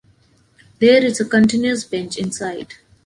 There 0.79 1.05
is 1.05 1.19
a 1.21 1.25
continuous 1.29 1.83
bench 1.83 2.17
inside. 2.17 2.73